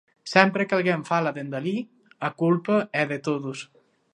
[0.33, 1.77] Sempre que alguén fala dende alí,
[2.27, 3.57] a culpa é de todos.